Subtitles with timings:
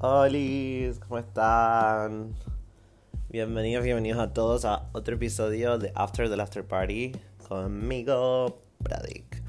[0.00, 0.38] Hola,
[1.00, 2.32] ¿cómo están?
[3.30, 7.10] Bienvenidos, bienvenidos a todos a otro episodio de After the After Party
[7.48, 9.42] conmigo, Pradik.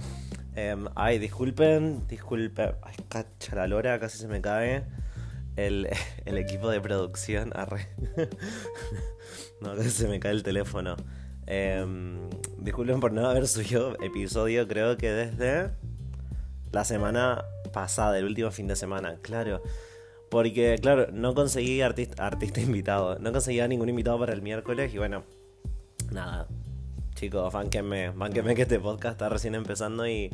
[0.55, 2.71] Em, ay, disculpen, disculpen.
[2.81, 4.85] Ay, cacha la lora, casi se me cae.
[5.55, 5.87] El,
[6.25, 7.87] equipo de producción, arre.
[9.61, 10.95] no, casi se me cae el teléfono.
[11.45, 12.27] Em,
[12.57, 15.69] disculpen por no haber subido episodio, creo que desde
[16.71, 19.61] la semana pasada, el último fin de semana, claro.
[20.29, 23.17] Porque, claro, no conseguí artista, artista invitado.
[23.19, 24.93] No conseguía ningún invitado para el miércoles.
[24.93, 25.23] Y bueno,
[26.11, 26.47] nada.
[27.15, 30.29] Chicos, banquenme, banquenme que este podcast está recién empezando y,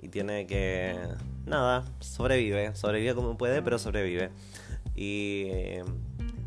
[0.00, 0.96] y tiene que.
[1.46, 2.74] Nada, sobrevive.
[2.76, 4.30] Sobrevive como puede, pero sobrevive.
[4.94, 5.46] Y.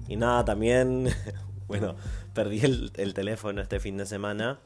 [0.08, 1.10] Y nada, también.
[1.68, 1.96] bueno,
[2.34, 4.60] perdí el, el teléfono este fin de semana.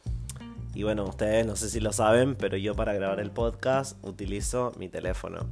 [0.77, 4.73] Y bueno, ustedes no sé si lo saben, pero yo para grabar el podcast utilizo
[4.77, 5.47] mi teléfono.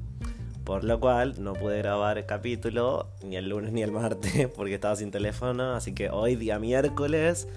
[0.65, 4.73] Por lo cual no pude grabar el capítulo ni el lunes ni el martes porque
[4.73, 5.75] estaba sin teléfono.
[5.75, 7.47] Así que hoy, día miércoles,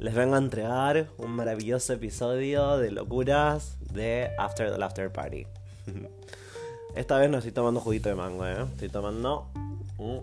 [0.00, 5.46] les vengo a entregar un maravilloso episodio de locuras de After the After Party.
[6.96, 8.66] Esta vez no estoy tomando juguito de mango, ¿eh?
[8.72, 9.48] Estoy tomando
[9.98, 10.20] un,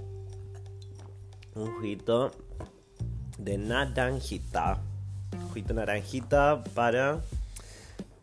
[1.56, 2.32] un juguito
[3.38, 4.82] de naranjita.
[5.48, 7.22] Juguito naranjita para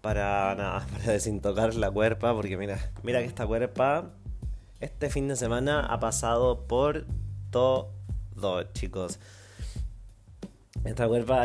[0.01, 4.11] para nada, para desintocar la cuerpa, porque mira, mira que esta cuerpa
[4.81, 7.07] este fin de semana ha pasado por
[7.51, 7.93] todo,
[8.73, 9.19] chicos.
[10.85, 11.45] Esta cuerpa,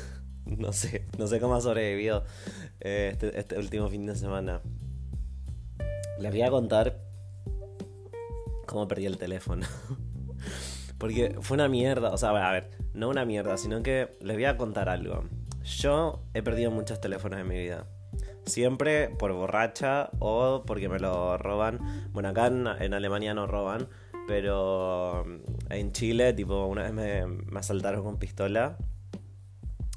[0.44, 2.24] no sé, no sé cómo ha sobrevivido
[2.80, 4.60] eh, este, este, último fin de semana.
[6.18, 7.00] Les voy a contar
[8.66, 9.66] cómo perdí el teléfono.
[10.98, 14.44] Porque fue una mierda, o sea, a ver, no una mierda, sino que les voy
[14.44, 15.24] a contar algo.
[15.62, 17.86] Yo he perdido muchos teléfonos en mi vida.
[18.46, 22.08] Siempre por borracha o porque me lo roban.
[22.12, 23.88] Bueno, acá en, Alemania no roban,
[24.26, 25.24] pero
[25.70, 28.76] en Chile, tipo, una vez me, me asaltaron con pistola.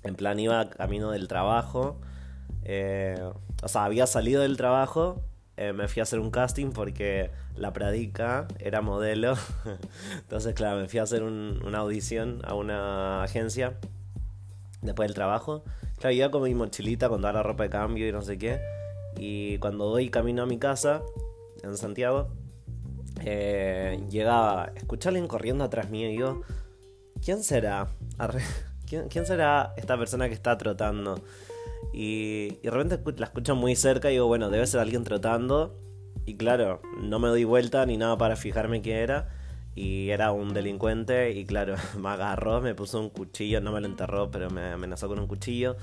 [0.03, 1.99] En plan, iba camino del trabajo.
[2.63, 3.17] Eh,
[3.63, 5.23] o sea, había salido del trabajo.
[5.57, 9.35] Eh, me fui a hacer un casting porque la Pradica era modelo.
[10.19, 13.77] Entonces, claro, me fui a hacer una audición a una agencia
[14.81, 15.63] después del trabajo.
[15.97, 18.59] Claro, iba con mi mochilita con toda la ropa de cambio y no sé qué.
[19.17, 21.01] Y cuando voy camino a mi casa,
[21.63, 22.29] en Santiago,
[23.23, 26.41] eh, llegaba, escuché a alguien corriendo atrás mío y digo,
[27.23, 27.87] ¿quién será?
[28.87, 31.21] ¿Quién, será esta persona que está trotando?
[31.93, 35.77] Y, y de repente la escucho muy cerca y digo, bueno, debe ser alguien trotando.
[36.25, 39.36] Y claro, no me doy vuelta ni nada para fijarme quién era
[39.77, 43.85] y era un delincuente y claro, me agarró, me puso un cuchillo, no me lo
[43.85, 45.77] enterró, pero me amenazó con un cuchillo.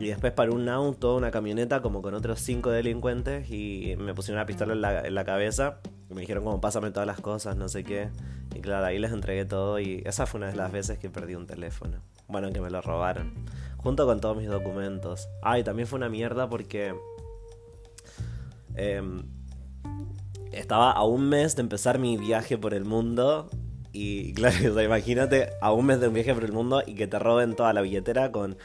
[0.00, 4.38] Y después paró un auto, una camioneta, como con otros cinco delincuentes y me pusieron
[4.38, 5.80] una pistola en la, en la cabeza.
[6.08, 8.08] Y me dijeron como pásame todas las cosas, no sé qué.
[8.54, 11.34] Y claro, ahí les entregué todo y esa fue una de las veces que perdí
[11.34, 11.98] un teléfono.
[12.28, 13.34] Bueno, que me lo robaron.
[13.76, 15.28] Junto con todos mis documentos.
[15.42, 16.94] Ah, también fue una mierda porque...
[18.74, 19.02] Eh,
[20.52, 23.50] estaba a un mes de empezar mi viaje por el mundo.
[23.92, 27.18] Y claro, imagínate a un mes de un viaje por el mundo y que te
[27.18, 28.56] roben toda la billetera con...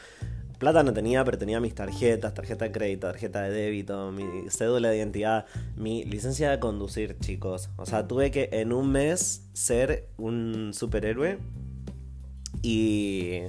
[0.58, 4.88] Plata no tenía, pero tenía mis tarjetas, tarjeta de crédito, tarjeta de débito, mi cédula
[4.88, 7.70] de identidad, mi licencia de conducir, chicos.
[7.76, 11.38] O sea, tuve que en un mes ser un superhéroe.
[12.60, 13.42] Y,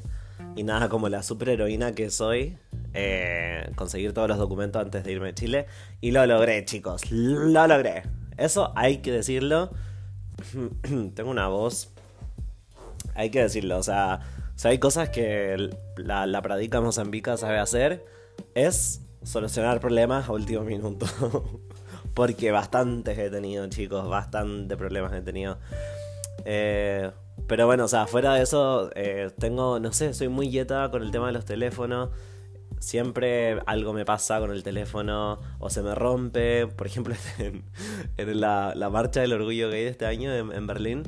[0.55, 2.59] y nada, como la superheroína que soy,
[2.93, 5.65] eh, conseguir todos los documentos antes de irme a Chile.
[6.01, 7.09] Y lo logré, chicos.
[7.11, 8.03] Lo logré.
[8.39, 9.69] Eso hay que decirlo.
[11.15, 11.89] Tengo una voz.
[13.15, 13.77] Hay que decirlo.
[13.77, 14.21] O sea,
[14.55, 18.05] si hay cosas que la, la Pradica Mozambica sabe hacer.
[18.55, 21.05] Es solucionar problemas a último minuto.
[22.13, 24.07] Porque bastantes he tenido, chicos.
[24.07, 25.57] Bastante problemas he tenido.
[26.45, 27.11] Eh,
[27.47, 31.03] pero bueno, o sea, fuera de eso, eh, tengo, no sé, soy muy yeta con
[31.03, 32.09] el tema de los teléfonos
[32.79, 36.67] siempre algo me pasa con el teléfono o se me rompe.
[36.67, 37.15] Por ejemplo,
[38.17, 41.03] en, la, marcha del orgullo gay de este año en, Berlín,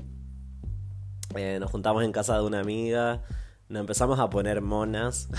[1.36, 3.22] eh, nos juntamos en casa de una amiga,
[3.69, 5.30] nos empezamos a poner monas,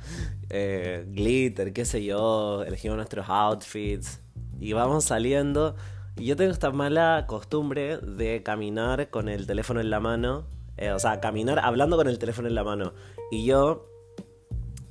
[0.50, 4.20] eh, glitter, qué sé yo, elegimos nuestros outfits
[4.60, 5.76] y vamos saliendo.
[6.16, 10.46] Y yo tengo esta mala costumbre de caminar con el teléfono en la mano.
[10.76, 12.92] Eh, o sea, caminar hablando con el teléfono en la mano.
[13.30, 13.91] Y yo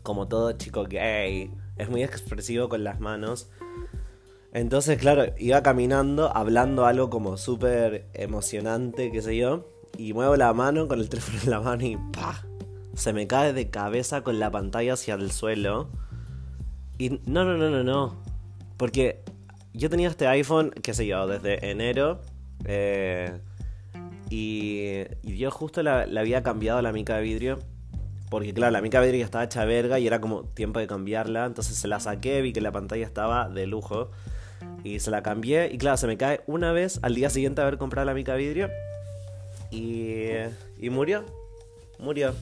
[0.03, 3.49] como todo chico gay, es muy expresivo con las manos.
[4.53, 10.53] Entonces, claro, iba caminando, hablando algo como súper emocionante, qué sé yo, y muevo la
[10.53, 12.43] mano con el teléfono en la mano y ¡pa!
[12.93, 15.89] Se me cae de cabeza con la pantalla hacia el suelo.
[16.97, 18.21] Y no, no, no, no, no.
[18.77, 19.23] Porque
[19.73, 22.21] yo tenía este iPhone, qué sé yo, desde enero.
[22.65, 23.39] Eh,
[24.29, 27.59] Y, y yo justo le había cambiado la mica de vidrio.
[28.31, 31.45] Porque claro, la mica ya estaba hecha verga y era como tiempo de cambiarla.
[31.45, 34.09] Entonces se la saqué, vi que la pantalla estaba de lujo.
[34.85, 35.69] Y se la cambié.
[35.69, 38.69] Y claro, se me cae una vez al día siguiente haber comprado la mica vidrio.
[39.69, 40.27] Y,
[40.79, 41.25] y murió.
[41.99, 42.33] Murió.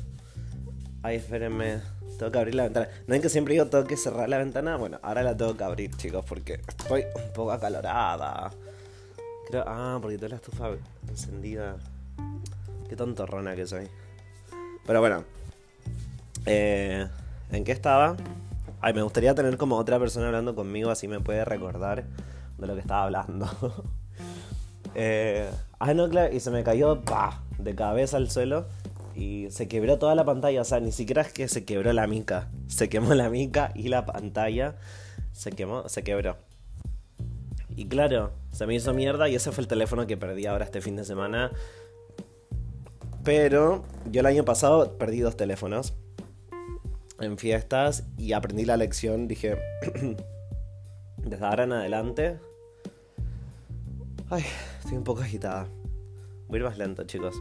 [1.01, 1.81] Ay, espérenme.
[2.19, 2.87] Tengo que abrir la ventana.
[3.07, 4.75] ¿No es que siempre digo tengo que cerrar la ventana?
[4.75, 8.51] Bueno, ahora la tengo que abrir, chicos, porque estoy un poco acalorada.
[9.47, 10.69] Creo, ah, porque tengo la estufa
[11.07, 11.77] encendida.
[12.87, 13.87] Qué tontorrona que soy.
[14.85, 15.38] Pero bueno.
[16.51, 17.07] Eh,
[17.51, 18.17] ¿En qué estaba?
[18.81, 22.05] Ay, me gustaría tener como otra persona hablando conmigo, así me puede recordar
[22.57, 23.47] de lo que estaba hablando.
[24.95, 25.47] eh,
[25.77, 27.03] ah, no, claro, y se me cayó
[27.59, 28.65] de cabeza al suelo
[29.15, 30.61] y se quebró toda la pantalla.
[30.61, 32.49] O sea, ni siquiera es que se quebró la mica.
[32.67, 34.75] Se quemó la mica y la pantalla
[35.31, 36.37] se quemó, se quebró.
[37.75, 40.81] Y claro, se me hizo mierda y ese fue el teléfono que perdí ahora este
[40.81, 41.51] fin de semana.
[43.23, 45.93] Pero yo el año pasado perdí dos teléfonos
[47.19, 49.27] en fiestas y aprendí la lección.
[49.27, 49.57] Dije,
[51.17, 52.39] desde ahora en adelante...
[54.29, 54.43] Ay,
[54.79, 55.67] estoy un poco agitada.
[56.47, 57.35] Voy a ir más lento, chicos.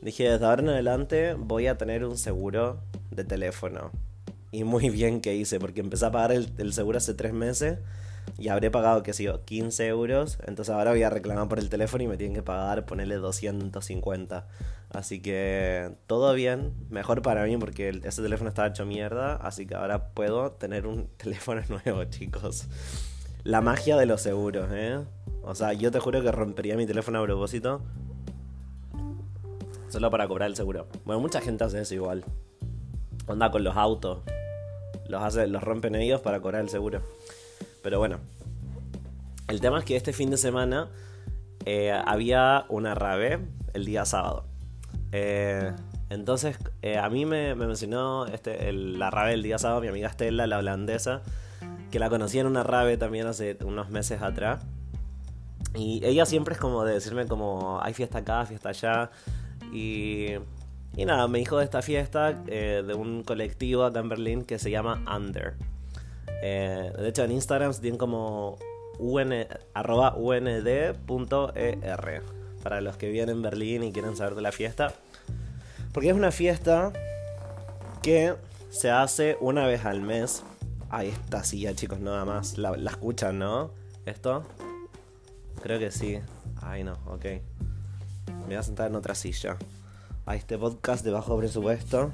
[0.00, 2.80] Dije, desde ahora en adelante voy a tener un seguro
[3.10, 3.90] de teléfono.
[4.50, 7.78] Y muy bien que hice, porque empecé a pagar el, seguro hace tres meses
[8.38, 10.38] y habré pagado, qué sé yo, 15 euros.
[10.46, 14.46] Entonces ahora voy a reclamar por el teléfono y me tienen que pagar, ponerle 250.
[14.90, 19.34] Así que todo bien, mejor para mí porque ese teléfono estaba hecho mierda.
[19.34, 22.68] Así que ahora puedo tener un teléfono nuevo, chicos.
[23.42, 25.00] La magia de los seguros, ¿eh?
[25.42, 27.82] O sea, yo te juro que rompería mi teléfono a propósito
[29.88, 30.86] Solo para cobrar el seguro.
[31.04, 32.24] Bueno, mucha gente hace eso igual.
[33.26, 34.20] Onda con los autos.
[35.08, 37.00] Los, hace, los rompen ellos para cobrar el seguro.
[37.88, 38.18] Pero bueno.
[39.46, 40.90] El tema es que este fin de semana
[41.64, 43.38] eh, había una rave
[43.72, 44.44] el día sábado.
[45.10, 45.72] Eh,
[46.10, 50.46] entonces, eh, a mí me, mencionó este, la rave el día sábado mi amiga Estela,
[50.46, 51.22] la holandesa,
[51.90, 54.62] que la conocí en una rave también hace unos meses atrás.
[55.74, 59.10] Y ella siempre es como de decirme como, hay fiesta acá, fiesta allá.
[59.72, 60.32] Y,
[60.94, 64.70] y nada, me dijo de esta fiesta de un colectivo acá en Berlín que se
[64.70, 65.56] llama Under.
[66.42, 68.56] Eh, de hecho, en Instagram tienen como
[68.98, 70.96] un, arroba und.er
[72.62, 74.92] para los que vienen en Berlín y quieren saber de la fiesta.
[75.92, 76.92] Porque es una fiesta
[78.02, 78.34] que
[78.70, 80.42] se hace una vez al mes.
[80.90, 82.58] Ahí está silla, chicos, nada más.
[82.58, 83.70] La, escuchan, ¿no?
[84.06, 84.44] ¿Esto?
[85.62, 86.20] Creo que sí.
[86.62, 87.24] Ay, no, ok.
[88.26, 89.56] Me voy a sentar en otra silla.
[90.26, 92.12] A este podcast de bajo presupuesto.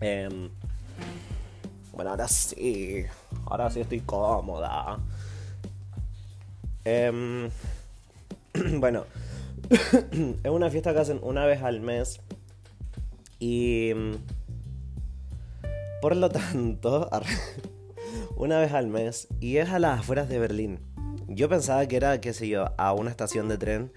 [0.00, 0.50] Em,
[1.98, 3.06] bueno, ahora sí.
[3.46, 5.00] Ahora sí estoy cómoda.
[6.84, 7.50] Em,
[8.78, 9.04] bueno,
[10.44, 12.20] es una fiesta que hacen una vez al mes.
[13.40, 13.94] Y.
[16.00, 17.10] Por lo tanto,
[18.36, 19.26] una vez al mes.
[19.40, 20.78] Y es a las afueras de Berlín.
[21.26, 23.92] Yo pensaba que era, qué sé yo, a una estación de tren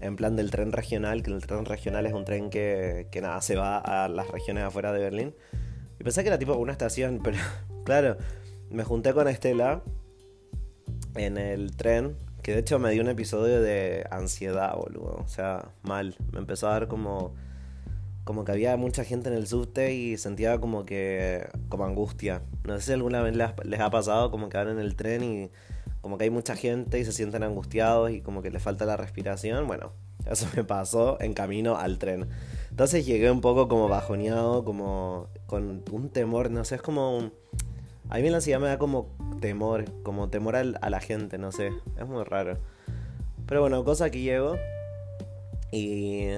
[0.00, 3.40] en plan del tren regional, que el tren regional es un tren que, que nada,
[3.42, 5.34] se va a las regiones afuera de Berlín.
[6.04, 7.38] Pensé que era tipo una estación, pero
[7.84, 8.16] claro,
[8.70, 9.82] me junté con Estela
[11.14, 15.22] en el tren, que de hecho me dio un episodio de ansiedad, boludo.
[15.24, 16.14] O sea, mal.
[16.30, 17.34] Me empezó a dar como
[18.24, 22.42] como que había mucha gente en el subte y sentía como que como angustia.
[22.64, 25.22] No sé si alguna vez les, les ha pasado como que van en el tren
[25.22, 25.50] y
[26.00, 28.96] como que hay mucha gente y se sienten angustiados y como que les falta la
[28.96, 29.66] respiración.
[29.66, 29.92] Bueno,
[30.30, 32.28] eso me pasó en camino al tren.
[32.70, 37.30] Entonces llegué un poco como bajoneado, como con un temor, no sé, es como...
[38.10, 39.08] A mí la ansiedad me da como
[39.40, 42.58] temor, como temor a la gente, no sé, es muy raro.
[43.46, 44.56] Pero bueno, cosa que llego
[45.72, 46.28] y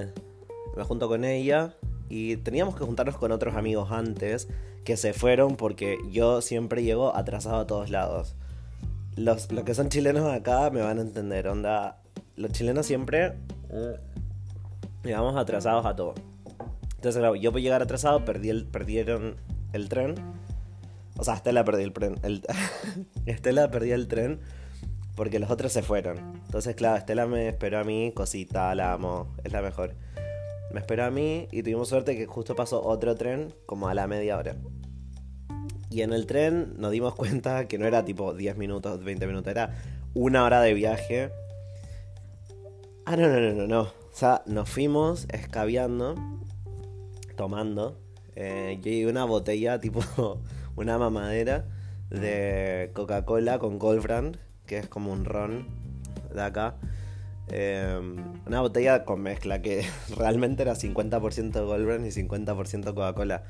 [0.75, 1.75] me junto con ella
[2.09, 4.47] y teníamos que juntarnos con otros amigos antes
[4.85, 8.35] que se fueron porque yo siempre llego atrasado a todos lados
[9.17, 11.47] los, que son chilenos acá me van a entender.
[11.47, 11.97] Onda,
[12.35, 13.33] los chilenos siempre
[15.03, 16.13] llegamos atrasados a todo.
[17.07, 19.37] Entonces, claro, yo por llegar atrasado perdí el, perdieron
[19.71, 20.15] el tren.
[21.15, 22.19] O sea, Estela perdió el tren.
[22.21, 22.43] El,
[23.25, 24.41] Estela perdió el tren
[25.15, 26.17] porque los otros se fueron.
[26.45, 29.95] Entonces, claro, Estela me esperó a mí, cosita, la amo, es la mejor.
[30.73, 34.05] Me esperó a mí y tuvimos suerte que justo pasó otro tren como a la
[34.05, 34.57] media hora.
[35.89, 39.49] Y en el tren nos dimos cuenta que no era tipo 10 minutos, 20 minutos,
[39.49, 39.77] era
[40.13, 41.31] una hora de viaje.
[43.05, 43.81] Ah, no, no, no, no, no.
[43.83, 46.15] O sea, nos fuimos escabeando,
[47.37, 47.97] tomando.
[48.35, 50.01] Eh, yo llevé una botella, tipo
[50.75, 51.65] una mamadera
[52.09, 55.65] de Coca-Cola con Goldbrand, que es como un ron
[56.33, 56.75] de acá.
[57.49, 59.85] Em, una botella con mezcla que
[60.17, 63.43] realmente era 50% Goldbrand y 50% Coca-Cola.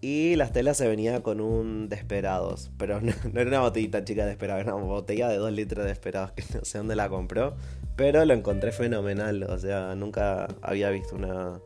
[0.00, 4.30] Y la Estela se venía con un Desperados, pero no, era una botellita chica de
[4.30, 7.54] Desperados, era una botella de 2 litros de Desperados, que no sé dónde la compró,
[7.96, 11.60] pero lo encontré fenomenal, o sea, nunca había visto una,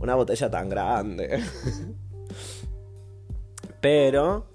[0.00, 1.42] una botella tan grande.
[3.80, 4.46] pero,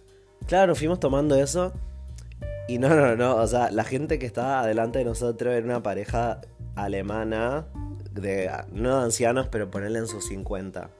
[0.47, 1.73] claro, fuimos tomando eso
[2.69, 5.81] y no, no, no, o sea, la gente que estaba adelante de nosotros era una
[5.81, 6.41] pareja
[6.75, 7.65] alemana,
[8.11, 10.91] de, no de ancianos, pero ponerle en sus 50.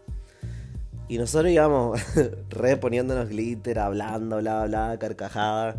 [1.10, 2.02] Y nosotros íbamos
[2.50, 5.76] reponiéndonos glitter, hablando, bla, bla, carcajada.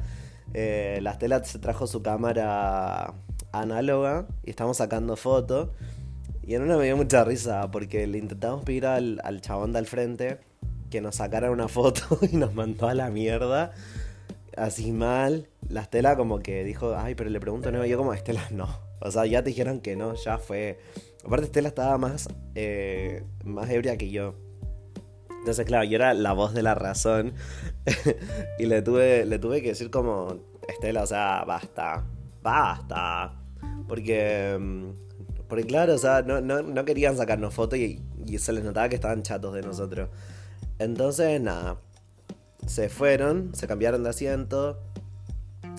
[0.54, 3.14] Eh, la Stella se trajo su cámara
[3.50, 5.70] análoga y estamos sacando fotos.
[6.42, 9.86] Y en una me dio mucha risa porque le intentamos pedir al, al chabón del
[9.86, 10.38] frente
[10.90, 13.72] que nos sacara una foto y nos mandó a la mierda
[14.56, 15.48] así mal.
[15.68, 18.68] La Estela como que dijo, ay, pero le pregunto no, yo como, Estela no.
[19.00, 20.78] O sea, ya te dijeron que no, ya fue.
[21.24, 24.34] Aparte Estela estaba más, eh, más ebria que yo.
[25.38, 27.32] Entonces, claro, yo era la voz de la razón.
[28.58, 30.36] y le tuve, le tuve que decir como,
[30.68, 32.04] Estela, o sea, basta,
[32.42, 33.40] basta.
[33.88, 35.09] Porque, mm,
[35.50, 38.00] porque claro, o sea, no, no, querían sacarnos fotos y,
[38.38, 40.08] se les notaba que estaban chatos de nosotros.
[40.78, 41.80] Entonces, nada,
[42.68, 44.78] se fueron, se cambiaron de asiento.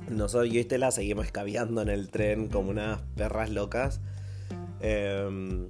[0.09, 4.01] Nosotros, yo y Estela seguimos escabeando en el tren como unas perras locas.
[4.81, 5.69] Em,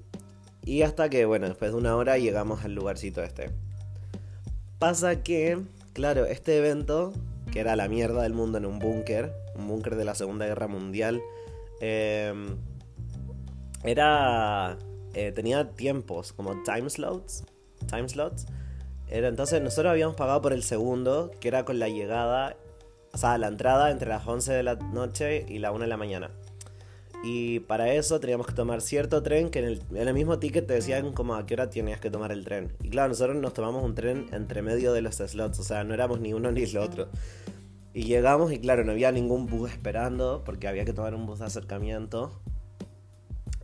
[0.65, 3.51] y hasta que, bueno, después de una hora llegamos al lugarcito este.
[4.79, 5.59] Pasa que,
[5.93, 7.13] claro, este evento,
[7.51, 10.67] que era la mierda del mundo en un búnker, un búnker de la Segunda Guerra
[10.67, 11.21] Mundial,
[11.81, 12.57] em,
[13.83, 14.77] era.
[15.13, 17.43] Eh, tenía tiempos, como time slots.
[17.87, 18.45] Time slots
[19.11, 22.55] entonces nosotros habíamos pagado por el segundo, que era con la llegada,
[23.13, 25.97] o sea, la entrada entre las 11 de la noche y la 1 de la
[25.97, 26.31] mañana.
[27.23, 31.11] Y para eso teníamos que tomar cierto tren que en el, mismo ticket te decían
[31.13, 32.71] como a qué hora tenías que tomar el tren.
[32.81, 35.93] Y claro, nosotros nos tomamos un tren entre medio de los slots, o sea, no
[35.93, 37.09] éramos ni uno ni el otro.
[37.93, 41.39] Y llegamos y claro, no había ningún bus esperando porque había que tomar un bus
[41.39, 42.31] de acercamiento.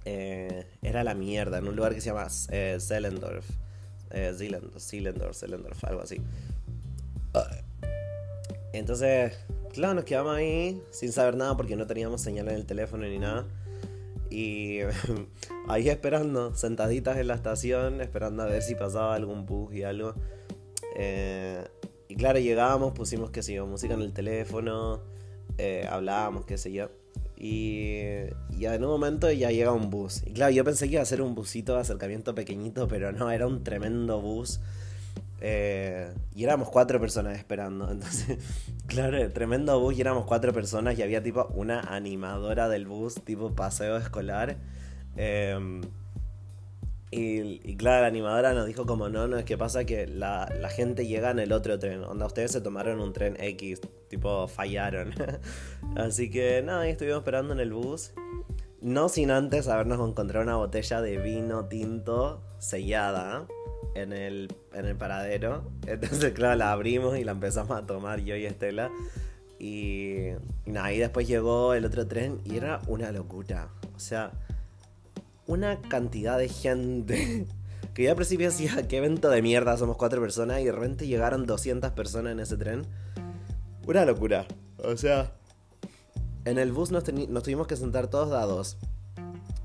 [0.10, 3.22] Eh, era la mierda, en un lugar que se llama eh, eh, Zealand,
[5.84, 6.22] algo así.
[8.72, 9.38] Entonces,
[9.74, 13.20] claro, nos quedamos ahí sin saber nada porque no teníamos señal en el teléfono ni
[13.20, 13.48] nada.
[14.30, 14.80] Y
[15.68, 20.14] ahí esperando, sentaditas en la estación, esperando a ver si pasaba algún bus y algo.
[20.96, 21.66] Eh,
[22.08, 25.02] y claro, llegábamos, pusimos, qué sé yo, música en el teléfono,
[25.58, 26.90] eh, hablábamos, qué sé yo.
[27.38, 28.00] Y,
[28.58, 30.24] ya en un momento ya llega un bus.
[30.26, 33.30] Y claro, yo pensé que iba a ser un busito de acercamiento pequeñito, pero no,
[33.32, 34.60] era un tremendo bus.
[35.40, 37.92] Eh, y éramos cuatro personas esperando.
[37.92, 38.40] Entonces,
[38.88, 43.54] claro, tremendo bus y éramos cuatro personas y había tipo una animadora del bus, tipo
[43.54, 44.58] paseo escolar.
[45.16, 45.82] Eh,
[47.10, 51.08] y, claro, la animadora nos dijo como no, no, es que pasa que la, gente
[51.08, 52.04] llega en el otro tren.
[52.04, 55.14] Onda, ustedes se tomaron un tren X, tipo fallaron.
[55.96, 58.12] Así que nada, ahí estuvimos esperando en el bus.
[58.82, 63.48] No sin antes habernos encontrado una botella de vino tinto sellada
[63.96, 65.64] en el, en el paradero.
[65.88, 68.92] Entonces, claro, la abrimos y la empezamos a tomar yo y Estela.
[69.60, 70.28] Y,
[70.66, 73.70] y nada, y después llegó el otro tren y era una locura.
[73.96, 74.34] O sea,
[75.48, 77.48] una cantidad de gente.
[77.94, 81.08] Que ya al principio decía, qué evento de mierda, somos cuatro personas y de repente
[81.08, 82.86] llegaron 200 personas en ese tren.
[83.88, 84.46] Una locura.
[84.84, 85.32] O sea,
[86.46, 88.78] en el bus nos, tuvimos que sentar todos dados.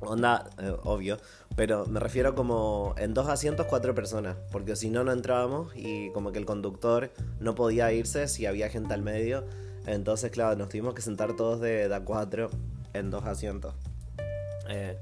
[0.00, 1.18] Onda, eh, obvio,
[1.56, 6.10] pero me refiero como en dos asientos cuatro personas, porque si no, no entrábamos y
[6.12, 9.44] como que el conductor no podía irse si había gente al medio.
[9.86, 12.48] Entonces, claro, nos tuvimos que sentar todos de, de a cuatro
[12.94, 13.74] en dos asientos.
[14.68, 14.96] Eh,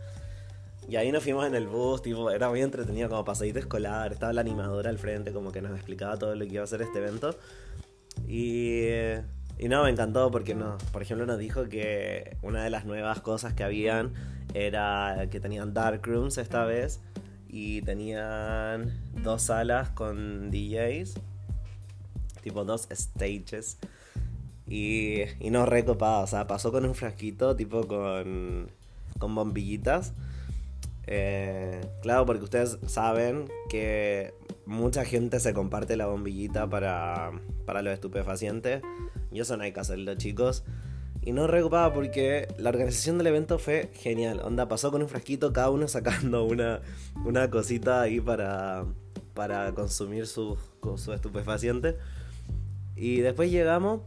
[0.90, 4.32] y ahí nos fuimos en el bus, tipo, era muy entretenido como pasadito escolar, estaba
[4.32, 6.99] la animadora al frente como que nos explicaba todo lo que iba a ser este
[6.99, 7.37] evento.
[8.26, 8.88] Y,
[9.56, 13.20] y no, me encantó porque no, por ejemplo nos dijo que una de las nuevas
[13.20, 14.14] cosas que habían
[14.52, 17.00] era que tenían dark rooms esta vez
[17.47, 18.92] y tenían
[19.23, 21.14] dos salas con DJs,
[22.42, 23.78] tipo dos stages.
[24.66, 28.73] Y, y no recopado, o sea, pasó con un frasquito tipo con,
[29.20, 30.14] con bombillitas
[31.12, 34.33] eh, claro, porque ustedes saben que
[34.64, 37.33] mucha gente se comparte la bombillita para,
[37.67, 38.81] para los estupefacientes.
[39.33, 40.64] Y eso no hay que hacerlo, chicos.
[41.23, 44.40] Y no preocupaba porque la organización del evento fue genial.
[44.45, 46.81] Onda, pasó con un frasquito, cada uno sacando una,
[47.25, 48.87] una cosita ahí para,
[49.35, 50.57] para consumir su,
[50.97, 51.97] su estupefaciente.
[52.95, 54.02] Y después llegamos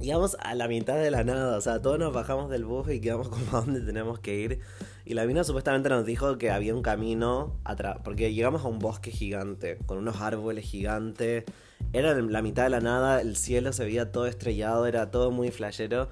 [0.00, 3.00] íbamos a la mitad de la nada, o sea, todos nos bajamos del bus y
[3.00, 4.60] quedamos como a dónde tenemos que ir.
[5.04, 8.78] Y la mina supuestamente nos dijo que había un camino atrás, porque llegamos a un
[8.78, 11.44] bosque gigante, con unos árboles gigantes.
[11.92, 15.50] Era la mitad de la nada, el cielo se veía todo estrellado, era todo muy
[15.50, 16.08] flashero.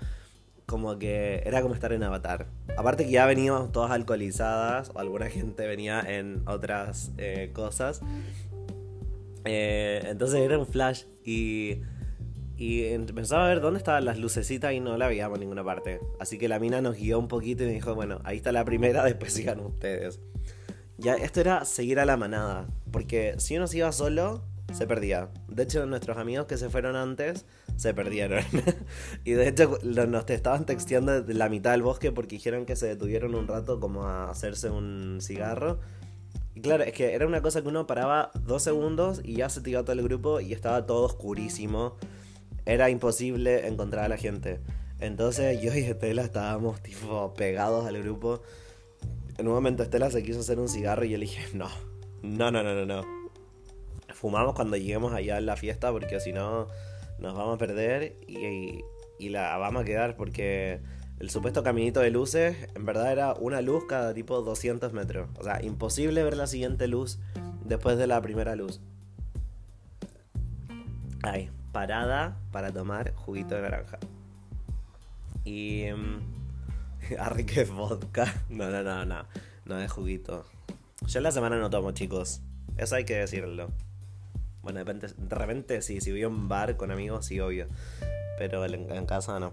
[0.64, 2.46] Como que era como estar en Avatar.
[2.76, 8.00] Aparte que ya veníamos todas alcoholizadas, o alguna gente venía en otras eh, cosas.
[9.44, 11.82] Eh, entonces era un flash y
[12.56, 16.00] y empezaba a ver dónde estaban las lucecitas y no la veíamos en ninguna parte.
[16.18, 18.64] Así que la mina nos guió un poquito y me dijo, bueno, ahí está la
[18.64, 20.20] primera, después sigan ustedes.
[20.98, 22.66] Ya, esto era seguir a la manada.
[22.90, 25.28] Porque si uno se iba solo, se perdía.
[25.48, 27.44] De hecho, nuestros amigos que se fueron antes
[27.76, 28.42] se perdieron.
[29.24, 32.86] y de hecho, nos estaban texteando de la mitad del bosque porque dijeron que se
[32.86, 35.80] detuvieron un rato como a hacerse un cigarro.
[36.54, 39.60] Y claro, es que era una cosa que uno paraba dos segundos y ya se
[39.60, 41.98] tiró todo el grupo y estaba todo oscurísimo
[42.66, 44.60] era imposible encontrar a la gente.
[45.00, 48.42] Entonces yo y Estela estábamos tipo pegados al grupo.
[49.38, 51.68] En un momento Estela se quiso hacer un cigarro y yo le dije, no,
[52.22, 53.02] no, no, no, no, no.
[54.14, 56.66] Fumamos cuando lleguemos allá a la fiesta porque si no
[57.18, 58.82] nos vamos a perder y,
[59.18, 60.80] y, la vamos a quedar porque
[61.18, 65.28] el supuesto caminito de luces en verdad era una luz cada tipo 200 metros.
[65.38, 67.18] O sea, imposible ver la siguiente luz
[67.64, 68.80] después de la primera luz.
[71.22, 73.98] Ay, parada para tomar juguito de naranja.
[75.44, 75.84] Y.
[77.08, 78.34] Um, vodka.
[78.48, 79.26] No, no, no, no.
[79.66, 80.46] No es juguito.
[81.06, 82.40] Yo en la semana no tomo, chicos.
[82.78, 83.68] Eso hay que decirlo.
[84.62, 87.68] Bueno, de repente, de repente sí, si voy a un bar con amigos, sí, obvio.
[88.38, 89.52] Pero en, casa no.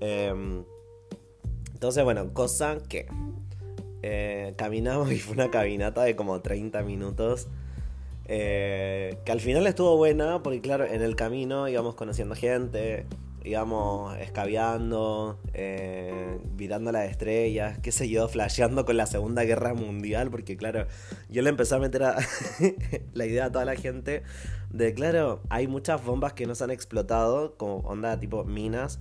[0.00, 0.64] Em,
[1.74, 3.06] entonces, bueno, cosa que.
[4.02, 7.46] Eh, caminamos y fue una caminata de como 30 minutos
[8.34, 13.04] eh, que al final estuvo buena porque claro, en el camino íbamos conociendo gente,
[13.44, 20.30] íbamos escabeando, eh, mirando las estrellas, qué sé yo, flasheando con la Segunda Guerra Mundial,
[20.30, 20.86] porque claro,
[21.28, 22.16] yo le empecé a meter a
[23.12, 24.22] la idea a toda la gente
[24.70, 28.98] de, claro, hay muchas bombas que no se han explotado, como onda tipo minas,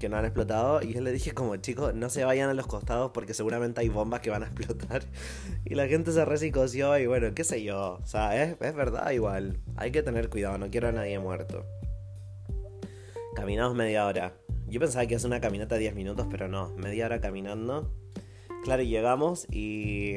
[0.00, 0.82] que no han explotado.
[0.82, 3.90] Y yo le dije como, chicos, no se vayan a los costados porque seguramente hay
[3.90, 5.04] bombas que van a explotar.
[5.64, 8.00] Y la gente se resicoció y bueno, qué sé yo.
[8.02, 9.60] O sea, es, verdad igual.
[9.76, 11.64] Hay que tener cuidado, no quiero a nadie muerto.
[13.36, 14.32] Caminamos media hora.
[14.66, 17.92] Yo pensaba que es una caminata de 10 minutos, pero no, media hora caminando.
[18.64, 20.16] Claro, llegamos y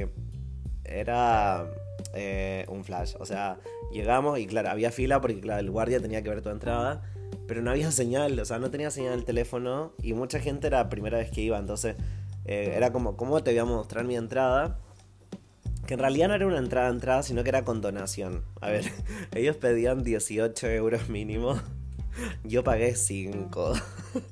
[0.85, 1.69] era
[2.15, 3.15] eh, un flash.
[3.19, 3.59] O sea,
[3.91, 7.03] llegamos y claro, había fila porque el guardia tenía que ver tu entrada
[7.47, 10.79] pero no había señal, o sea, no tenía señal el teléfono y mucha gente era
[10.79, 11.95] la primera vez que iba, entonces
[12.45, 14.79] eh, era como, ¿cómo te voy a mostrar mi entrada?
[15.85, 18.43] Que en realidad no era una entrada entrada, sino que era con donación.
[18.61, 18.85] A ver,
[19.35, 21.59] ellos pedían 18 euros mínimo,
[22.43, 23.73] yo pagué 5,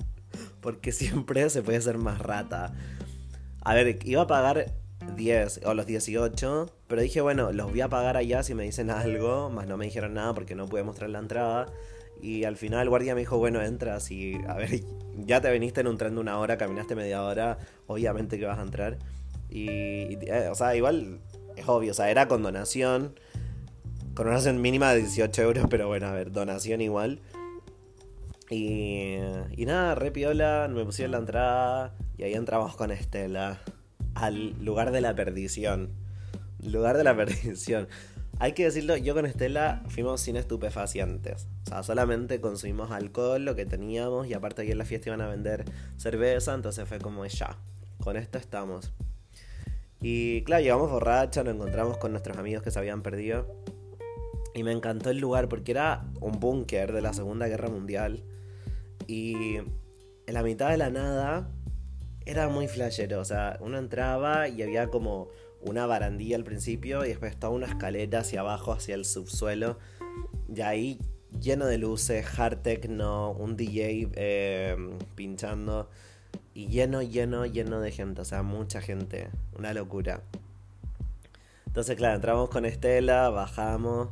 [0.61, 2.73] porque siempre se puede ser más rata.
[3.63, 4.73] A ver, iba a pagar
[5.15, 8.89] 10 o los 18, pero dije, bueno, los voy a pagar allá si me dicen
[8.89, 11.67] algo, más no me dijeron nada porque no pude mostrar la entrada.
[12.21, 14.81] Y al final el guardia me dijo, bueno, entras y a ver,
[15.17, 17.57] ya te veniste en un tren de una hora, caminaste media hora,
[17.87, 18.97] obviamente que vas a entrar.
[19.49, 19.67] Y,
[20.27, 21.19] eh, o sea, igual
[21.55, 23.19] es obvio, o sea, era con donación,
[24.13, 27.21] con donación mínima de 18 euros, pero bueno, a ver, donación igual.
[28.49, 29.15] Y,
[29.55, 33.61] y nada, re piola, me pusieron la entrada y ahí entramos con Estela
[34.13, 35.89] al lugar de la perdición.
[36.63, 37.87] Lugar de la perdición.
[38.41, 41.47] Hay que decirlo, yo con Estela fuimos sin estupefacientes.
[41.67, 45.21] O sea, solamente consumimos alcohol, lo que teníamos, y aparte aquí en la fiesta iban
[45.21, 45.63] a vender
[45.95, 47.59] cerveza, entonces fue como ya,
[47.99, 48.93] con esto estamos.
[50.01, 53.45] Y claro, llegamos borrachos, nos encontramos con nuestros amigos que se habían perdido.
[54.55, 58.23] Y me encantó el lugar porque era un búnker de la Segunda Guerra Mundial.
[59.05, 61.51] Y en la mitad de la nada
[62.25, 63.19] era muy flashero.
[63.19, 65.29] O sea, uno entraba y había como
[65.61, 69.77] una barandilla al principio y después toda una escalera hacia abajo, hacia el subsuelo.
[70.53, 70.99] Y ahí
[71.39, 74.75] lleno de luces, hard techno, un DJ eh,
[75.15, 75.89] pinchando.
[76.53, 78.21] Y lleno, lleno, lleno de gente.
[78.21, 79.29] O sea, mucha gente.
[79.57, 80.21] Una locura.
[81.67, 84.09] Entonces, claro, entramos con Estela, bajamos.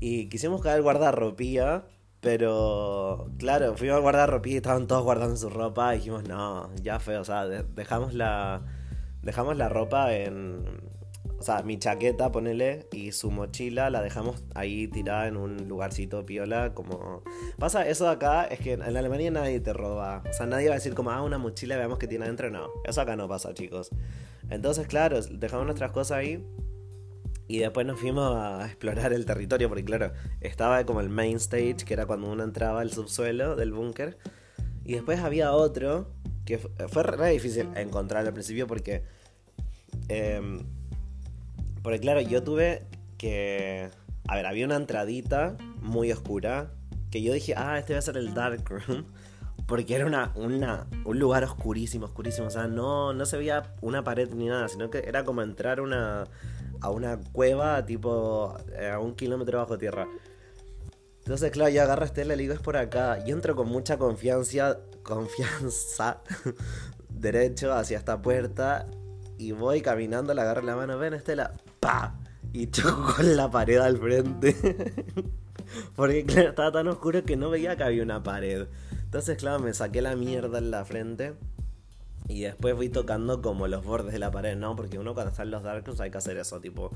[0.00, 1.84] Y quisimos caer guardarropía.
[2.26, 5.92] Pero, claro, fuimos a guardarropía y estaban todos guardando su ropa.
[5.92, 7.18] Dijimos, no, ya fue.
[7.18, 8.64] O sea, dejamos la
[9.22, 10.80] dejamos la ropa en...
[11.38, 16.26] O sea, mi chaqueta, ponele, y su mochila la dejamos ahí tirada en un lugarcito
[16.26, 17.22] piola, como...
[17.60, 20.24] Pasa eso acá, es que en Alemania nadie te roba.
[20.28, 22.50] O sea, nadie va a decir como, ah, una mochila, veamos qué tiene adentro.
[22.50, 23.90] No, eso acá no pasa, chicos.
[24.50, 26.44] Entonces, claro, dejamos nuestras cosas ahí.
[27.48, 31.76] Y después nos fuimos a explorar el territorio, porque claro, estaba como el main stage,
[31.84, 34.18] que era cuando uno entraba al subsuelo del búnker.
[34.84, 36.12] Y después había otro
[36.44, 39.04] que fue re difícil encontrar al principio porque...
[40.08, 40.60] Em,
[41.82, 42.86] porque claro, yo tuve
[43.18, 43.90] que...
[44.28, 46.72] A ver, había una entradita muy oscura
[47.10, 49.04] que yo dije, ah, este va a ser el dark room.
[49.66, 52.46] Porque era una, un lugar oscurísimo, oscurísimo.
[52.46, 55.80] O sea, no, no se veía una pared ni nada, sino que era como entrar
[55.80, 56.24] una,
[56.80, 58.54] a una cueva tipo
[58.92, 60.06] a un kilómetro bajo tierra.
[61.26, 63.18] Entonces, claro, yo agarro a Estela y digo, es por acá.
[63.26, 66.22] Y entro con mucha confianza, confianza,
[67.08, 68.86] derecho hacia esta puerta.
[69.36, 72.20] Y voy caminando, le agarro la mano, ven Estela, pa.
[72.52, 74.54] Y choco con la pared al frente.
[75.96, 78.68] Porque, claro, estaba tan oscuro que no veía que había una pared.
[79.02, 81.34] Entonces, claro, me saqué la mierda en la frente.
[82.28, 84.74] Y después fui tocando como los bordes de la pared, ¿no?
[84.74, 86.90] Porque uno cuando está en los Darkrooms hay que hacer eso, tipo,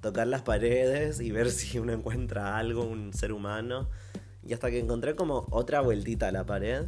[0.00, 3.88] tocar las paredes y ver si uno encuentra algo, un ser humano.
[4.44, 6.86] Y hasta que encontré como otra vueltita a la pared.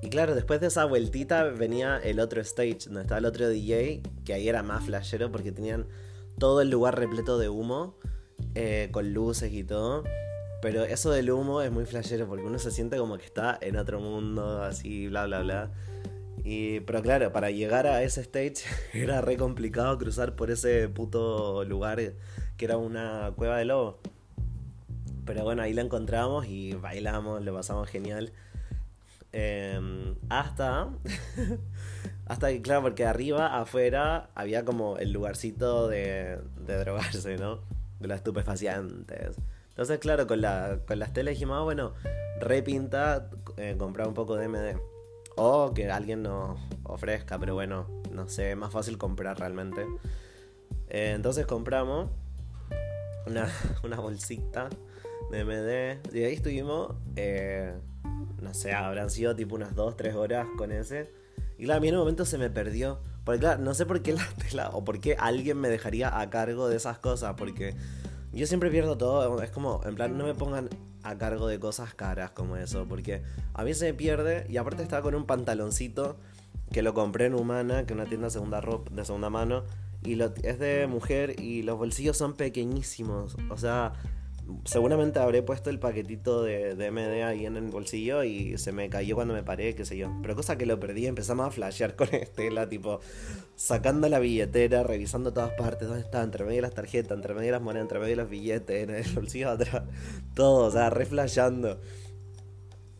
[0.00, 4.02] Y claro, después de esa vueltita venía el otro stage, donde estaba el otro DJ,
[4.24, 5.86] que ahí era más flashero porque tenían
[6.38, 7.96] todo el lugar repleto de humo,
[8.56, 10.02] eh, con luces y todo.
[10.60, 13.76] Pero eso del humo es muy flashero porque uno se siente como que está en
[13.76, 15.70] otro mundo, así, bla, bla, bla.
[16.44, 21.64] Y, pero claro, para llegar a ese stage era re complicado cruzar por ese puto
[21.64, 22.00] lugar
[22.56, 24.00] que era una cueva de lobo.
[25.24, 28.32] Pero bueno, ahí la encontramos y bailamos, lo pasamos genial.
[29.32, 30.90] Em, hasta.
[32.26, 37.60] hasta que, claro, porque arriba, afuera, había como el lugarcito de, drogarse, ¿no?
[38.00, 39.36] De las estupefacientes.
[39.68, 41.94] Entonces, claro, con, la, con las telas dijimos, ah, bueno,
[42.40, 44.91] repinta, eh, comprar un poco de MD.
[45.36, 49.86] O que alguien nos ofrezca, pero bueno, no sé, es más fácil comprar realmente.
[50.88, 52.10] Eh, entonces compramos
[53.26, 53.48] una,
[53.82, 54.68] una, bolsita
[55.30, 56.14] de MD.
[56.14, 57.72] Y ahí estuvimos, eh,
[58.40, 61.10] no sé, habrán sido tipo unas 2, 3 horas con ese.
[61.58, 63.00] Y claro, a mí en un momento se me perdió.
[63.24, 66.28] Porque claro, no sé por qué la tela o por qué alguien me dejaría a
[66.28, 67.34] cargo de esas cosas.
[67.38, 67.74] Porque
[68.32, 69.40] yo siempre pierdo todo.
[69.42, 70.68] Es como, en plan, no me pongan
[71.02, 72.86] a cargo de cosas caras como eso.
[72.88, 73.22] Porque
[73.54, 74.46] a mí se me pierde.
[74.48, 76.16] Y aparte estaba con un pantaloncito
[76.72, 79.64] que lo compré en Humana, que es una tienda de segunda, ropa, de segunda mano.
[80.02, 83.36] Y lo, es de mujer y los bolsillos son pequeñísimos.
[83.50, 83.92] O sea,
[84.64, 88.88] seguramente habré puesto el paquetito de, de, MD ahí en el bolsillo y se me
[88.88, 90.12] cayó cuando me paré, qué sé yo.
[90.22, 93.00] Pero cosa que lo perdí, empezamos a flashear con Estela, tipo,
[93.56, 97.46] sacando la billetera, revisando todas partes, dónde está, entre medio de las tarjetas, entre medio
[97.46, 99.82] de las monedas, entre medio de los billetes, en el bolsillo atrás,
[100.34, 101.06] todo, o sea, re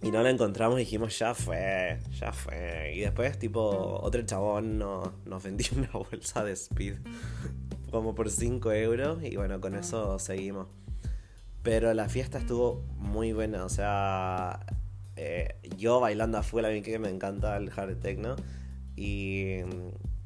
[0.03, 2.93] Y no la encontramos y dijimos, ya fue, ya fue.
[2.95, 6.97] Y después, tipo, otro chabón nos, nos vendió una bolsa de speed
[7.91, 10.67] como por 5 euros y bueno, con eso seguimos.
[11.63, 14.67] Pero la fiesta estuvo muy buena, o sea,
[15.17, 18.37] eh, yo bailando a full, a mí que me encanta el hard techno.
[18.97, 19.59] Y,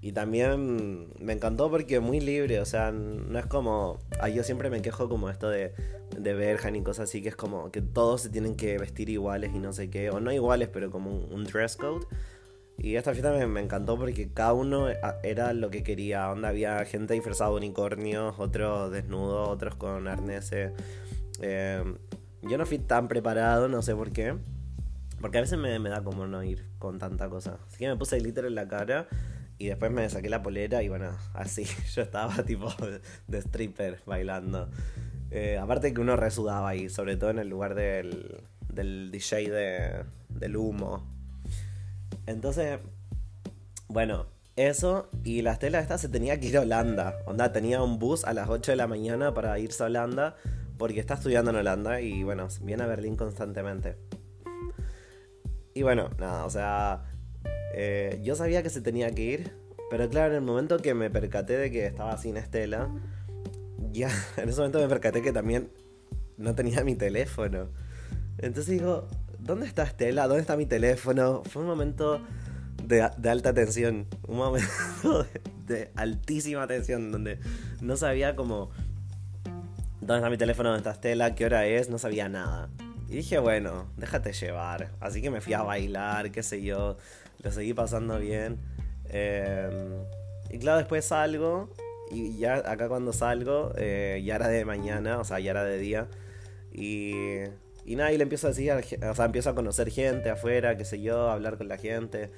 [0.00, 3.98] y también me encantó porque muy libre, o sea, no es como.
[4.20, 5.72] Ah, yo siempre me quejo como esto de,
[6.16, 9.52] de Berjan y cosas así, que es como que todos se tienen que vestir iguales
[9.54, 12.06] y no sé qué, o no iguales, pero como un, dress code.
[12.78, 14.88] Y esta fiesta me, me, encantó porque cada uno
[15.22, 16.30] era lo que quería.
[16.30, 20.72] Onda había gente disfrazada de unicornios, otros desnudos, otros con arneses.
[21.40, 21.82] Eh,
[22.42, 24.36] yo no fui tan preparado, no sé por qué.
[25.20, 27.58] Porque a veces me, da como no ir con tanta cosa.
[27.66, 29.08] Así que me puse glitter en la cara
[29.58, 32.68] y después me saqué la polera y bueno, así yo estaba tipo
[33.26, 34.68] de stripper bailando.
[35.30, 40.04] Eh, aparte que uno resudaba ahí, sobre todo en el lugar del, del DJ de,
[40.28, 41.04] del humo.
[42.26, 42.78] Entonces,
[43.88, 47.16] bueno, eso y la estela esta se tenía que ir a Holanda.
[47.26, 50.36] Onda, tenía un bus a las 8 de la mañana para irse a Holanda
[50.78, 53.96] porque está estudiando en Holanda y bueno, viene a Berlín constantemente.
[55.74, 57.04] Y bueno, nada, o sea,
[57.74, 59.52] eh, yo sabía que se tenía que ir,
[59.90, 62.90] pero claro, en el momento que me percaté de que estaba sin Estela,
[63.92, 65.70] ya en ese momento me percaté que también
[66.36, 67.68] no tenía mi teléfono.
[68.38, 69.08] Entonces digo,
[69.38, 70.26] ¿dónde está Estela?
[70.26, 71.42] ¿Dónde está mi teléfono?
[71.44, 72.20] Fue un momento
[72.84, 74.68] de, alta tensión, un momento
[75.66, 77.38] de, de altísima tensión, donde
[77.80, 78.70] no sabía cómo
[80.06, 80.68] ¿Dónde está mi teléfono?
[80.68, 81.34] ¿Dónde está Estela?
[81.34, 81.90] ¿Qué hora es?
[81.90, 82.68] No sabía nada.
[83.08, 84.92] Y dije, bueno, déjate llevar.
[85.00, 86.96] Así que me fui a bailar, qué sé yo.
[87.42, 88.60] Lo seguí pasando bien.
[89.08, 90.04] Em,
[90.48, 91.70] y claro, después salgo.
[92.12, 95.76] Y ya acá cuando salgo, eh, ya era de mañana, o sea, ya era de
[95.76, 96.06] día.
[96.72, 97.42] Y,
[97.84, 100.84] y nada, y le empiezo a decir, o sea, empiezo a conocer gente afuera, qué
[100.84, 102.30] sé yo, a hablar con la gente.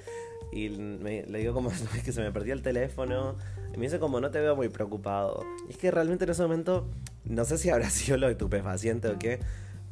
[0.53, 1.71] Y le digo como
[2.05, 3.37] que se me perdió el teléfono.
[3.75, 5.45] Y me dice como no te veo muy preocupado.
[5.69, 6.89] Es que realmente en ese momento,
[7.25, 9.41] no sé si habrá sido lo estupefaciente o qué.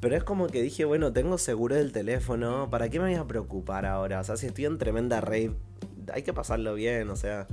[0.00, 3.24] Pero es como que dije, bueno, tengo seguro del teléfono, ¿para qué me voy a
[3.24, 4.20] preocupar ahora?
[4.20, 5.52] O sea, si estoy en tremenda rave,
[6.12, 7.46] hay que pasarlo bien, o sea,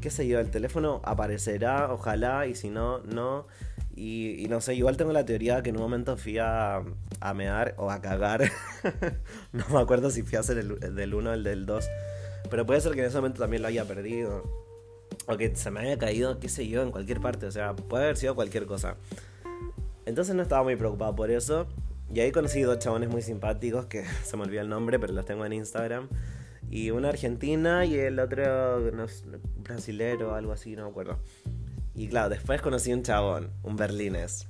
[0.00, 3.46] qué sé yo, el teléfono aparecerá, ojalá, y si no, no.
[3.94, 6.82] Y, no sé, igual tengo la teoría que en un momento fui a,
[7.20, 8.50] a mear o a cagar.
[9.52, 11.84] no me acuerdo si fui a hacer el, del 1 o el del 2.
[12.52, 14.42] Pero puede ser que en ese momento también lo haya perdido.
[15.26, 17.46] O que se me haya caído, qué sé yo, en cualquier parte.
[17.46, 18.96] O sea, puede haber sido cualquier cosa.
[20.04, 21.66] Entonces no estaba muy preocupado por eso.
[22.12, 25.24] Y ahí conocí dos chabones muy simpáticos que se me olvidó el nombre, pero los
[25.24, 26.10] tengo en Instagram.
[26.70, 29.06] Y una argentina y el otro no,
[29.56, 31.20] brasilero, algo así, no me acuerdo.
[31.94, 34.46] Y claro, después conocí un chabón, un berlines.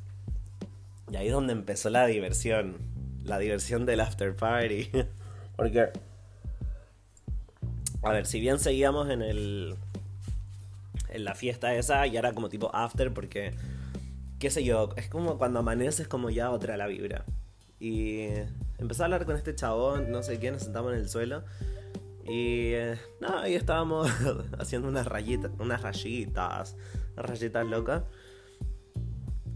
[1.09, 2.79] Y ahí es donde empezó la diversión.
[3.23, 4.91] La diversión del after party.
[5.57, 5.91] Porque.
[8.03, 9.77] A ver, si bien seguíamos en el.
[11.09, 13.53] En la fiesta esa, y era como tipo after, porque
[14.39, 17.25] qué sé yo, es como cuando amaneces como ya otra la vibra.
[17.79, 18.29] Y
[18.79, 21.43] empecé a hablar con este chabón, no sé quién, nos sentamos en el suelo.
[22.25, 24.09] Y eh, no, ahí estábamos
[24.59, 26.77] haciendo unas rayitas, unas rayitas,
[27.15, 28.03] rayitas locas.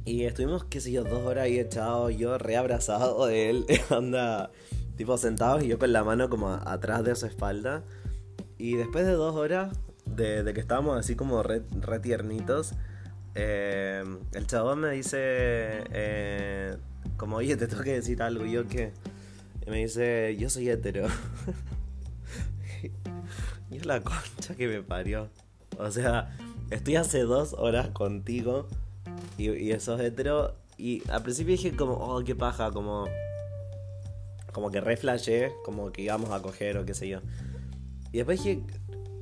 [0.05, 4.51] Y estuvimos, qué sé yo, dos horas ahí echados, yo reabrazado de él, anda,
[4.97, 7.83] tipo sentados y yo con la mano como atrás de su espalda.
[8.59, 11.61] Y después de dos horas de, que estábamos así como re,
[12.03, 12.73] tiernitos,
[13.35, 16.77] eh, el chabón me dice, eh,
[17.16, 18.47] como, oye, te tengo que decir algo.
[18.47, 18.92] Yo, ¿qué?
[19.66, 21.07] Y me dice, yo soy hetero.
[23.71, 25.29] y es la concha que me parió.
[25.79, 26.35] O sea,
[26.71, 28.69] estoy hace dos horas contigo
[29.37, 30.55] y, y eso es hetero.
[30.79, 33.07] Y al principio dije como, oh, qué paja, como...
[34.53, 37.21] Como que reflashé, como que íbamos a coger o qué sé yo.
[38.16, 38.62] Y después dije,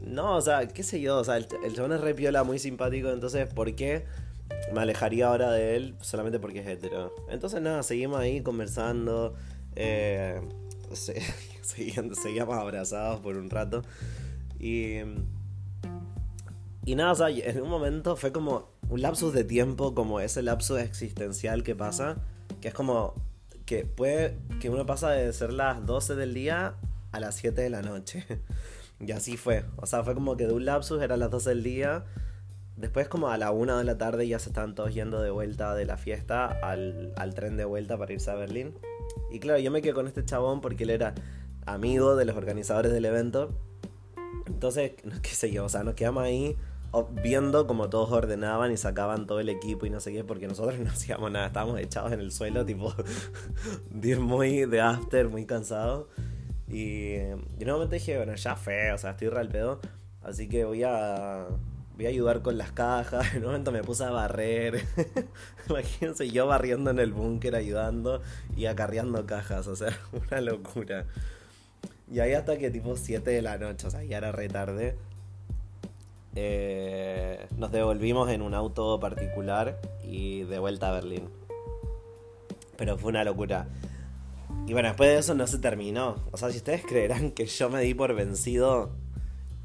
[0.07, 3.11] no, o sea, qué sé yo, o sea, el, chabón es re piola, muy simpático,
[3.11, 4.05] entonces, ¿por qué
[4.73, 7.13] me alejaría ahora de él solamente porque es hetero?
[7.29, 9.35] Entonces, nada, seguimos ahí conversando,
[9.75, 10.41] eh,
[11.63, 13.83] seguíamos abrazados por un rato.
[14.61, 14.99] Y,
[16.85, 20.41] y nada, o sea, en un momento fue como un lapsus de tiempo, como ese
[20.41, 22.19] lapsus existencial que pasa,
[22.61, 23.15] que es como
[23.67, 26.77] que puede que uno pasa de ser las 12 del día
[27.11, 28.25] a las 7 de la noche.
[29.01, 29.65] Y así fue.
[29.77, 32.05] O sea, fue como que de un lapsus era las 12 del día.
[32.77, 35.75] Después como a la 1 de la tarde ya se estaban todos yendo de vuelta
[35.75, 38.75] de la fiesta al, al tren de vuelta para irse a Berlín.
[39.31, 41.15] Y claro, yo me quedé con este chabón porque él era
[41.67, 43.51] amigo de los organizadores del evento.
[44.47, 46.57] Entonces, qué sé yo, o sea, nos quedamos ahí
[47.23, 50.79] viendo como todos ordenaban y sacaban todo el equipo y no sé qué, porque nosotros
[50.81, 52.95] no hacíamos nada, estábamos echados en el suelo, tipo,
[54.21, 56.07] muy de after, muy cansados.
[56.69, 59.81] Y, en un momento dije, bueno, ya fue, o sea, estoy real pedo.
[60.23, 61.47] Así que voy a,
[61.97, 63.27] voy a ayudar con las cajas.
[63.35, 64.85] En un momento me puse a barrer.
[65.69, 68.23] Imagínense yo barriendo en el búnker ayudando
[68.57, 69.67] y acarreando cajas.
[69.67, 69.97] O sea,
[70.31, 71.07] una locura.
[72.11, 74.97] Y ahí hasta que tipo 7 de la noche, o sea, ya era re tarde.
[76.37, 81.29] Eh, nos devolvimos en un auto particular y de vuelta a Berlín.
[82.77, 83.69] Pero fue una locura.
[84.67, 86.17] Y bueno, después de eso no se terminó.
[86.33, 88.97] O sea, si ustedes creerán que yo me di por vencido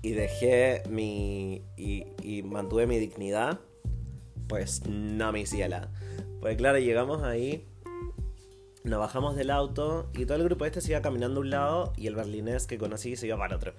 [0.01, 1.63] y dejé mi.
[1.77, 3.59] y, mantuve mi dignidad,
[4.47, 5.89] pues no me hiciera.
[6.41, 7.67] Pues claro, llegamos ahí,
[8.83, 11.93] nos bajamos del auto y todo el grupo este se iba caminando a un lado
[11.97, 13.73] y el berlinés que conocí se iba para otro.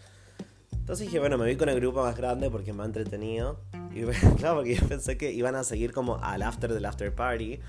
[0.73, 3.61] Entonces dije, bueno, me voy con el grupo más grande porque me ha entretenido.
[3.95, 4.03] Y
[4.39, 7.61] claro, porque yo pensé que iban a seguir como al after del after party.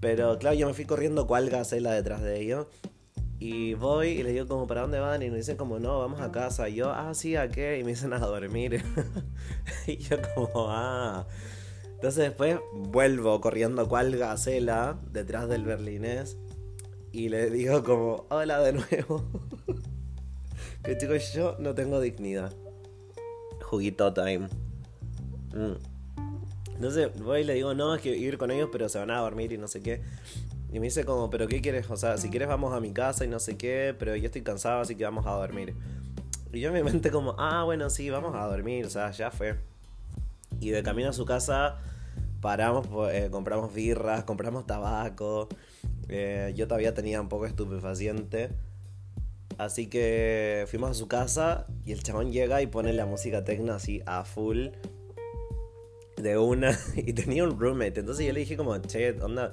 [0.00, 2.66] Pero claro, yo me fui corriendo cual gacela detrás de ellos.
[3.40, 5.22] Y voy y les digo como, ¿para dónde van?
[5.22, 6.68] Y me dicen como, no, vamos a casa.
[6.68, 7.78] Y yo, ah, sí, ¿a qué?
[7.78, 8.82] Y me dicen a dormir.
[9.86, 11.26] y yo como, ah.
[11.84, 16.36] Entonces después vuelvo corriendo cual gacela detrás del berlinés.
[17.12, 19.24] Y le digo como, hola de nuevo.
[20.84, 22.54] que chicos, yo no tengo dignidad.
[23.62, 24.48] Juguito time.
[25.54, 25.97] Mm.
[26.78, 29.18] Entonces voy y le digo, no, es que ir con ellos, pero se van a
[29.18, 30.00] dormir y no sé qué.
[30.72, 31.90] Y me dice como, pero ¿qué quieres?
[31.90, 34.42] O sea, si quieres vamos a mi casa y no sé qué, pero yo estoy
[34.42, 35.74] cansado, así que vamos a dormir.
[36.52, 39.32] Y yo en mi mente como, ah, bueno, sí, vamos a dormir, o sea, ya
[39.32, 39.56] fue.
[40.60, 41.78] Y de camino a su casa
[42.40, 45.48] paramos, eh, compramos birras, compramos tabaco.
[46.08, 48.50] Eh, yo todavía tenía un poco estupefaciente.
[49.58, 53.72] Así que fuimos a su casa y el chabón llega y pone la música tecno
[53.72, 54.68] así a full
[56.22, 58.00] de una y tenía un roommate.
[58.00, 59.52] Entonces yo le dije como, che, onda,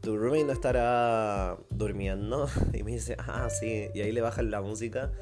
[0.00, 2.48] tu roommate no estará durmiendo.
[2.72, 3.88] Y me dice, ah, sí.
[3.94, 5.12] Y ahí le bajan la música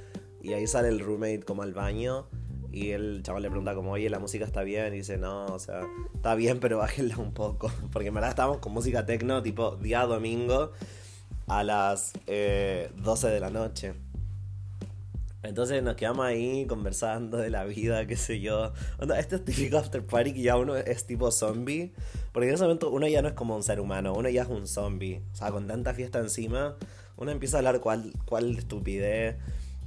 [0.42, 2.26] y ahí sale el roommate como al baño.
[2.72, 4.94] Y el chaval le pregunta como, oye, la música está bien.
[4.94, 5.82] Y dice, no, o sea,
[6.14, 7.70] está bien, pero bájenla un poco.
[7.92, 10.72] Porque en verdad estábamos con música techno, tipo día domingo,
[11.46, 13.94] a las 12 eh, de la noche.
[15.42, 18.72] Entonces nos quedamos ahí conversando de la vida, qué sé yo.
[19.18, 21.92] este es típico after party que ya uno es tipo zombie.
[22.32, 24.48] Porque en ese momento uno ya no es como un ser humano, uno ya es
[24.48, 25.22] un zombie.
[25.32, 26.76] O sea, con tanta fiesta encima,
[27.16, 29.36] uno empieza a hablar cuál, cuál estupidez.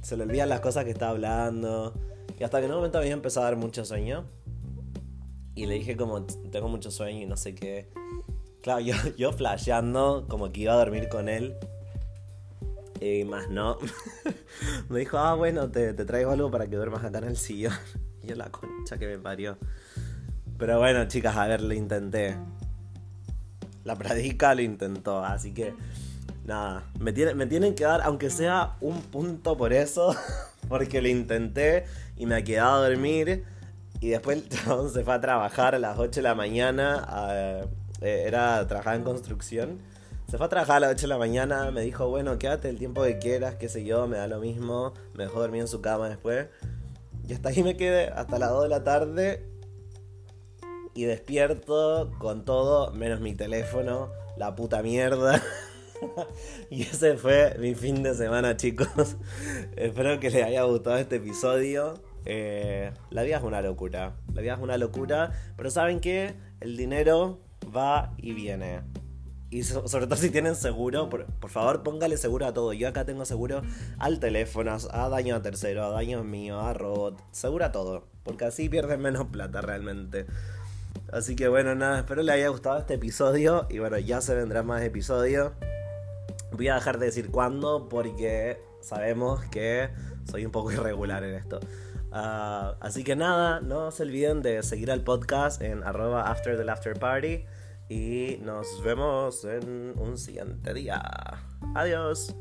[0.02, 1.94] Se le olvidan las cosas que está hablando.
[2.38, 4.26] Y hasta que en un momento había empezado a dar mucho sueño.
[5.54, 7.88] Y le dije como, tengo mucho sueño y no sé qué.
[8.60, 11.56] Claro, yo, yo flasheando como que iba a dormir con él.
[13.00, 13.78] Y más no.
[14.88, 17.74] me dijo, ah, bueno, te, traigo algo para que duermas acá en el sillón.
[18.22, 19.58] Y yo la concha que me parió.
[20.58, 22.36] Pero bueno, chicas, a ver, lo intenté.
[23.84, 25.74] La pradica lo intentó, así que
[26.44, 30.16] nada, me, me tienen que dar, aunque sea un punto por eso,
[30.68, 31.84] porque lo intenté
[32.16, 33.44] y me quedado a dormir.
[34.00, 34.44] Y después
[34.92, 37.06] se fue a trabajar a las 8 de la mañana.
[38.00, 39.78] Eh, era trabajar en construcción.
[40.28, 42.78] Se fue a trabajar a las 8 de la mañana, me dijo, bueno, quédate el
[42.78, 44.92] tiempo que quieras, qué sé yo, me da lo mismo.
[45.14, 46.48] Me dejó dormir en su cama después.
[47.28, 49.46] Y hasta ahí me quedé, hasta las 2 de la tarde.
[50.94, 55.40] Y despierto con todo, menos mi teléfono, la puta mierda.
[56.70, 58.88] y ese fue mi fin de semana, chicos.
[59.76, 61.94] Espero que les haya gustado este episodio.
[62.24, 64.16] Eh, la vida es una locura.
[64.34, 65.30] La vida es una locura.
[65.56, 66.34] Pero ¿saben qué?
[66.58, 67.38] El dinero
[67.72, 68.80] va y viene.
[69.48, 72.72] Y sobre todo si tienen seguro, por, favor póngale seguro a todo.
[72.72, 73.62] Yo acá tengo seguro
[73.98, 77.22] al teléfono, a daño a tercero, a daño mío, a robot.
[77.30, 78.04] Seguro a todo.
[78.24, 80.26] Porque así pierden menos plata realmente.
[81.12, 83.66] Así que bueno, nada, espero les haya gustado este episodio.
[83.70, 85.52] Y bueno, ya se vendrán más episodios.
[86.52, 89.90] Voy a dejar de decir cuándo porque sabemos que
[90.24, 91.60] soy un poco irregular en esto.
[92.10, 96.68] Ah, así que nada, no se olviden de seguir al podcast en arroba after the
[96.68, 97.44] after party.
[97.88, 101.00] Y nos vemos en un siguiente día.
[101.74, 102.34] Adiós.